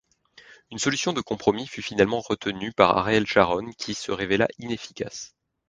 Une 0.71 0.79
solution 0.79 1.13
de 1.13 1.21
compromis 1.21 1.67
fut 1.67 1.83
finalement 1.83 2.21
retenue 2.21 2.71
par 2.73 2.97
Ariel 2.97 3.27
Sharon 3.27 3.69
qui 3.77 3.93
se 3.93 4.11
révéla 4.11 4.47
inefficace. 4.57 5.35